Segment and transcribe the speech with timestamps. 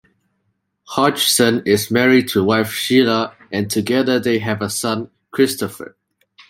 [0.87, 5.95] Hodgson is married to wife Sheila, and together they have a son, Christopher.